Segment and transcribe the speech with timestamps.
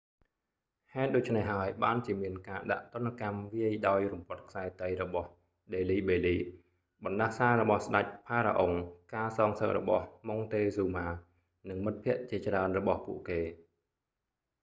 [0.93, 5.29] ហេតុដូច្នេះហើយ បានជាមានការដាក់ទណ្ឌកម្មវាយដោយរំពាត់ខ្សែតីរបស់
[5.73, 6.35] delhi belly ដេលីបេលី
[7.03, 8.71] បណ្តាសារបស់ស្តេច pharaoh ផារ៉ាអុង
[9.15, 11.07] ការសងសឹករបស់ montezuma ម៉ុងតេហ្ស៊ូម៉ា
[11.69, 13.41] និងមិត្តភក្តិជាច្រើនរបស់ពួកគេ